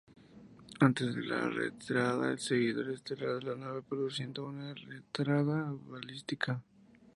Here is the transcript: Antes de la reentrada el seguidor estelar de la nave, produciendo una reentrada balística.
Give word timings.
Antes 0.79 1.13
de 1.13 1.21
la 1.21 1.47
reentrada 1.47 2.31
el 2.31 2.39
seguidor 2.39 2.89
estelar 2.89 3.35
de 3.37 3.45
la 3.51 3.55
nave, 3.55 3.83
produciendo 3.83 4.47
una 4.47 4.73
reentrada 4.73 5.73
balística. 5.85 6.59